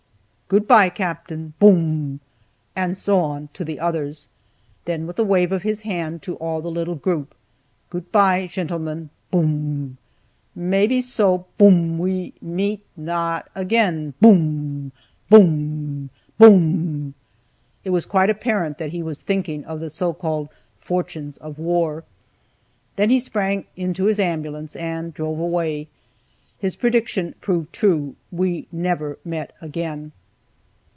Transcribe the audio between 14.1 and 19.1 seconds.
(Boom, boom, boom!) It was quite apparent that he